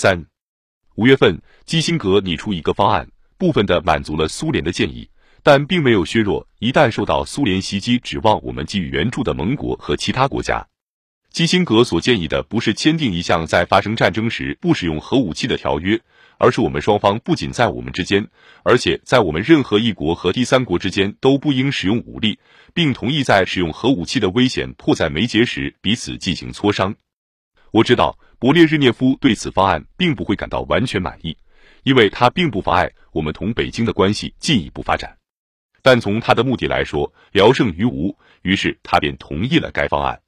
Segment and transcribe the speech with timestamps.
[0.00, 0.26] 三
[0.94, 5.10] 五月份，基辛格拟出一个方案，部分的满足了苏联的建议，
[5.42, 10.68] 但并没有削弱一旦受到苏联袭击，指望我们给予援助的盟国和其他国家。
[11.32, 16.00] 基辛格所建议的不是签订一项在发生战争时不使用核武器的条约，
[16.38, 18.28] 而是我们双方不仅在我们之间，
[18.62, 22.38] 而且在我们任何一国和第三国之间都不应使用武力，
[22.72, 26.94] 并同意在使用核武器的危险迫在眉睫时彼此进行磋商。
[27.70, 31.36] 我知道勃列日涅夫对此方案并不会感到完全满意，
[31.82, 35.16] 因为他并不妨碍我们同北京的关系进一步发展。
[35.82, 40.20] 但从他的目的来说，聊胜于无，于是他便同意了该方案。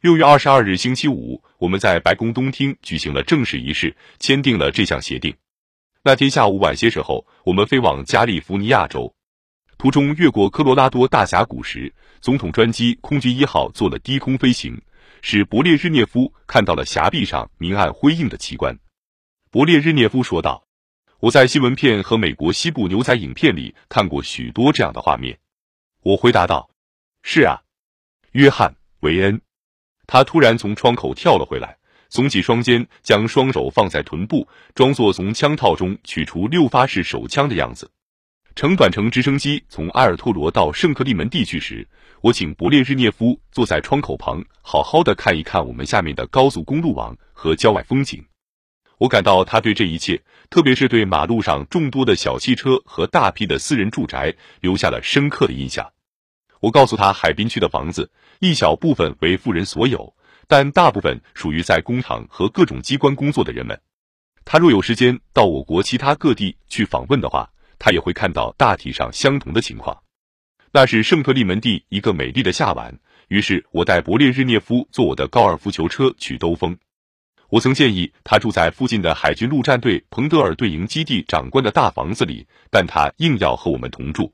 [0.00, 5.32] 六月二十二日星期五，我们在白宫东厅举行了正式仪式，签订了这项协定。
[6.02, 9.14] 那天下午晚些时候，我们飞往加利福尼亚州，
[9.78, 14.80] 途中越过科罗拉多大峡谷时，总统专机空军一号做了低空飞行，
[15.26, 18.78] 使勃列日涅夫看到了峡壁上明暗辉映的奇观。
[19.50, 20.66] 勃列日涅夫说道
[21.18, 25.38] ：“我在新闻片和美国西部牛仔影片里看过许多这样的画面。”
[26.04, 26.68] 我回答道
[27.24, 27.62] ：“是啊，
[28.32, 29.40] 约翰·维恩。”
[30.06, 31.78] 他突然从窗口跳了回来，
[32.10, 37.90] 耸起双肩，将双手放在臀部，装作从枪套中取出六发式手枪的样子。
[38.56, 41.86] 乘短程直升机从埃尔托罗到圣克利门地区时，
[42.20, 48.24] 我请勃列日涅夫坐在窗口旁，好好的看一看我们下面的高速公路网和郊外风景。
[48.98, 55.90] 我感到他对这一切，特别是对马路上众多的小汽车和大批的私人住宅，留下了深刻的印象。
[56.60, 58.08] 我告诉他，海滨区的房子
[58.38, 60.14] 一小部分为富人所有，
[60.46, 63.80] 但大部分属于在工厂和各种机关工作的人们。
[64.44, 67.50] 他若有时间到我国其他各地去访问的话，
[67.84, 69.94] 他也会看到大体上相同的情况。
[70.72, 72.98] 那是圣克利门蒂一个美丽的下晚，
[73.28, 76.74] 于是我带勃列日涅夫坐我的高尔夫球车去兜风。
[77.50, 84.32] 我曾建议他住在附近的海军陆战队彭德尔队营基地长官的大房子里，但他硬要和我们同住。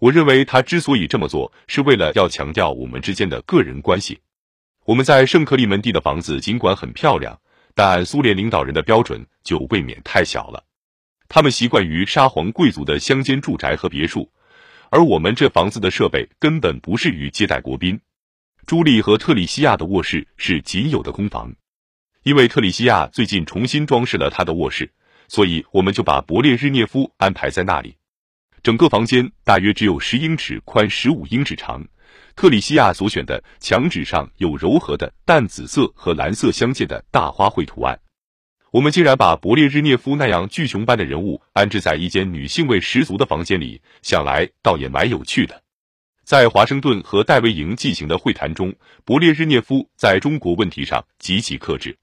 [0.00, 4.18] 我认为他之所以这么做，是为了要强调我们之间的个人关系。
[4.86, 7.38] 我们在圣克利门蒂的房子尽管很漂亮，
[7.76, 10.64] 但按苏联领导人的标准就未免太小了。
[11.34, 14.30] 他们习惯于沙皇贵族的乡间住宅和别墅，
[14.90, 17.98] 而我们这房子的设备根本不适于接待国宾。
[18.66, 21.50] 朱莉和特里西亚的卧室是仅有的空房，
[22.22, 24.92] 因为特里西亚最近重新装饰了他的卧室，
[25.26, 27.96] 所以我们就把勃列日涅夫安排在那里。
[28.62, 31.82] 整个房间大约只有十英尺宽，十五英尺长。
[32.36, 37.98] 特里西亚所选的墙纸上有柔和的淡紫色和蓝色相间的大花卉图案。
[38.72, 45.62] 我们竟然把勃列日涅夫那样巨熊般的人物安置在一间女性味十足的房间里，想来倒也蛮有趣的。
[46.24, 48.74] 在华盛顿和戴维营进行的会谈中，
[49.04, 51.94] 勃列日涅夫在中国问题上极其克制，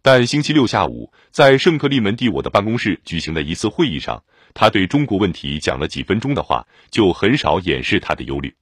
[0.00, 4.24] 但星期六下午在圣克利门蒂我的办公室举行的一次会议上。
[4.54, 8.54] 他对中国问题讲了几分钟的话，就很少掩饰他的忧虑。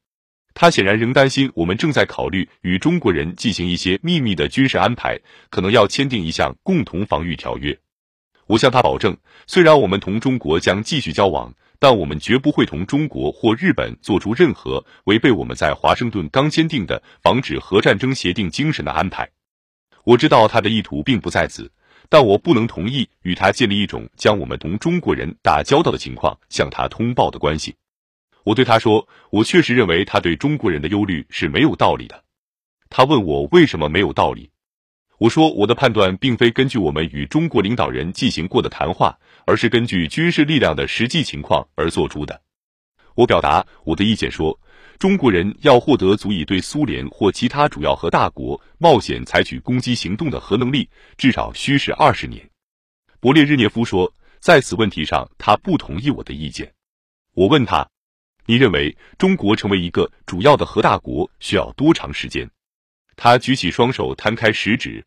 [0.55, 5.19] 他显然仍担心我们正在考虑与中国人进行一些秘密的军事安排，
[5.51, 7.77] 可能要签订一项共同防御条约。
[8.47, 9.17] 我向他保证，
[9.47, 19.29] 虽然我们同中国将继续交往，但我们绝不会同中国或日本做出任何违背我们在华盛顿刚签订的防止核战争协定精神的安排。
[20.05, 21.71] 我知道他的意图并不在此。
[22.11, 27.75] 但我不能同意与他建立一种将我们同中国人打交道的情况向他通报的关系。
[28.45, 32.23] 我对他说：“我确实认为他对中国人的忧虑是没有道理的。”
[32.89, 34.49] 他问我为什么没有道理。
[35.19, 42.41] 我说：“我的判断并非根据我们与中国领导人进行过的谈话，而是根据军事力量的实际情况而做出的。”
[43.17, 44.59] 我表达我的意见说。
[44.97, 50.89] 中国人要获得足以对苏联或其他主要核大国冒险采取攻击行动的核能力，
[51.19, 52.49] 至少需时二十年。
[53.21, 56.73] 勃列日涅夫说，在此问题上他不同意我的意见。
[57.35, 57.87] 我问他
[58.47, 62.51] ：“你认为中国成为一个主要的核大国需要多长时间？”
[63.17, 65.05] 他举起双手，摊开食指。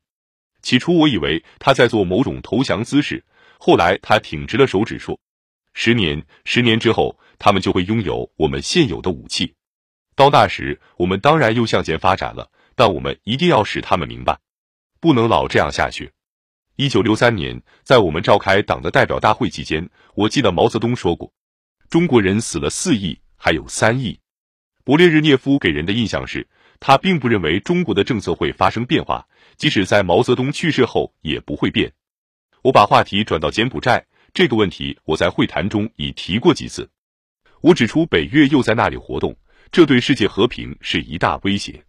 [0.62, 3.24] 起初我以为他在做某种投降姿势，
[3.59, 5.20] 后来他挺直了手指说
[5.73, 9.53] ：“十年，十年之后，他们就会拥有我们现有的武器。”
[10.16, 14.40] 到那时，我们当然又向前发展了，但我们一定要使他们明白，
[15.00, 16.11] 不能老这样下去。
[16.76, 21.32] 一九六三年，在我们召开党的代表大会期间，我记得毛泽东说过
[21.90, 24.19] ：“中国人死了四亿，还有三亿。”
[24.84, 26.47] 勃列日涅夫给人的印象是，
[26.79, 31.91] 他并不认为中国的政策会发生变化，即使在毛泽东去世后也不会变。
[32.61, 36.89] 我把话题转到柬埔寨这个问题，我在会谈中已提过几次。
[37.61, 39.35] 我指出北越又在那里活动。
[39.69, 41.84] 这对世界和平是一大威胁。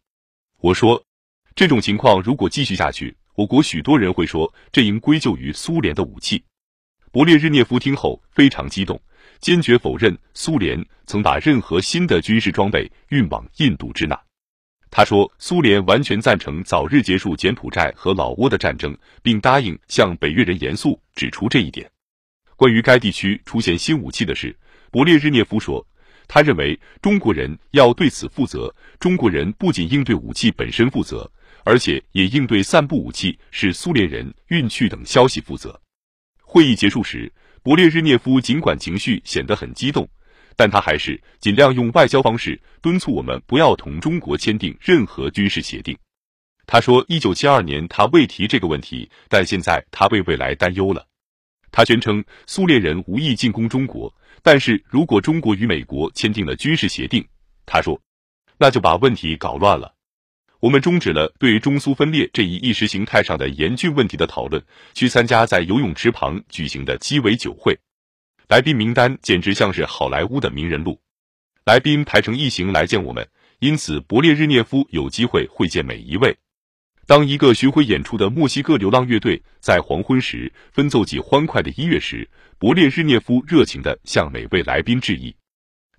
[0.61, 1.05] 我说，
[1.55, 6.43] 这种情况如果继续下去，我国许多人会说，这应归咎于苏联的武器。
[7.13, 9.01] 勃列日涅夫听后非常激动，
[9.41, 14.19] 坚决否认苏联曾把任何新的军事装备运往印度支那。
[14.91, 21.91] 他说，苏联完全赞成早日结束柬埔寨和老挝的战争，并答应向北越人严肃指出这一点。
[22.57, 24.57] 关于该地区出现新武器的事，
[24.91, 25.87] 勃列日涅夫说，
[26.27, 28.75] 他认为中国人要对此负责。
[28.99, 31.31] 中国人不仅应对武器本身负责，
[31.65, 35.79] 而且也应对散布武器是苏联人运去等消息负责。
[36.41, 37.31] 会议结束时，
[37.63, 40.09] 勃列日涅夫尽管情绪显得很激动，
[40.57, 45.97] 但他还是尽量用外交方式敦促我们不要同中国签订任何军事协定。
[46.67, 51.07] 他说，一九七二年他未提这个问题，但现在他为未来担忧了。
[51.71, 57.27] 他宣称苏联人无意进攻中国，但是如果中国与美国签订了军事协定，
[57.67, 58.01] 他说，
[58.59, 59.95] 那就把问题搞乱了。
[60.61, 64.61] 我们终止了对中苏分裂这一意识形态上的严峻问题的讨论，
[64.93, 67.79] 去参加在游泳池旁举行的鸡尾酒会。
[68.49, 71.01] 来宾名单简直像是好莱坞的名人录，
[71.65, 73.29] 来宾排成一行来见我们，
[73.61, 76.37] 因此勃列日涅夫有机会会见每一位。
[77.07, 82.29] 当一个巡回演出的墨西哥流浪乐队在黄昏时分奏起欢快的音乐时，
[82.59, 85.37] 勃列日涅夫热情地向每位来宾致意。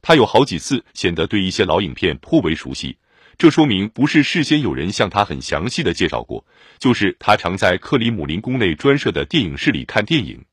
[0.01, 2.97] 他有好几次显得对一些老影片颇为熟悉。
[3.39, 6.45] 这说明不是事先有人向他很详细的介绍过，
[6.77, 10.43] 就是他常在克里姆林宫内专设的电影室里看电影。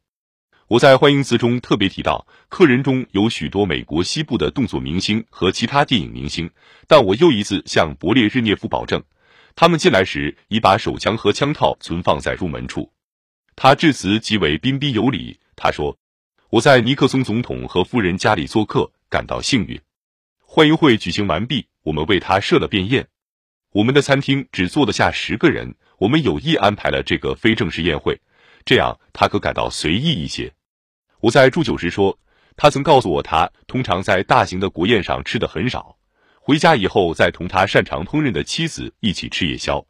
[0.68, 6.48] 我在欢迎词中特别提到，客人中有许多美国西部的动作明星和其他电影明星，
[6.86, 9.02] 但我又一次向勃列日涅夫保证，
[9.56, 12.92] 他们进来时已把手枪和枪套存放在入门处。
[13.56, 15.40] 他致辞极为彬彬有礼。
[15.56, 15.98] 他说
[16.50, 19.76] ：“我在尼克松总统和夫人家里做客，感到幸运。”
[20.56, 21.66] 欢迎会举行完毕。
[21.82, 23.06] 我们为他设了便宴，
[23.72, 28.18] 我们的餐厅只坐得下十个人，我们有意安排了这个非正式宴会，
[28.64, 30.50] 这样他可感到随意一些。
[31.20, 32.18] 我在祝酒时说，
[32.56, 35.98] 他曾告诉我，他通常在大型的国宴上吃的很少，
[36.40, 39.84] 回家以后再同他擅长烹饪的妻子一起吃夜宵。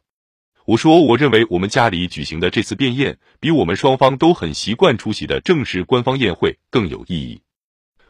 [0.65, 7.41] 我说，我认为我们家里举行的这次便宴，比我们双方都很习惯出席的正式官方宴会更有意义。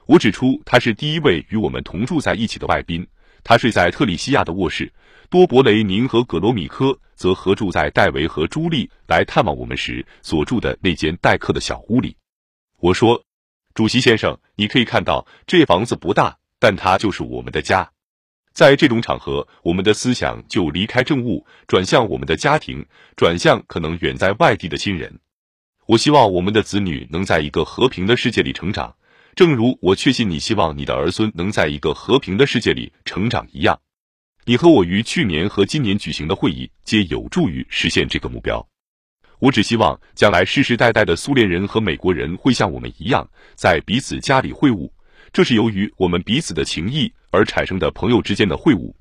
[0.08, 3.06] 我指出，他是第一位与我们同住在一起的外宾。
[3.44, 4.92] 他睡在特里西亚的卧室，
[5.30, 12.16] 多伯雷宁和葛罗米科则合住在戴维和朱莉来探望我们时所住的那间待客的小屋里。
[12.80, 13.22] 我说
[13.76, 17.92] ：“主席先生，你可以看到这房子不大，但它就是我们的家。
[18.54, 22.86] 在这种场合，我们的思想就离开政务，转向我们的家庭，
[23.18, 25.20] 转向可能远在外地的亲人。
[25.86, 28.96] 我希望我们的子女能在一个和平的世界里成长。”
[29.38, 33.80] 正如我确信你希望你的儿孙能在一个和平的世界里成长一样，
[34.46, 38.68] 你和我于去年和今年举行的会议皆有助于实现这个目标。
[39.38, 44.90] 我只希望将来世世代代的苏联人和美国人会像我们一样，在彼此家里会晤。
[45.32, 48.92] 这是由于我们彼此的情谊而产生的朋友之间的会晤，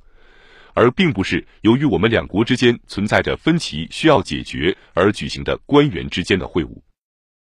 [0.74, 6.82] 而并不是由于我们两国之间存在着分歧需要解决而举行的官员之间的会晤。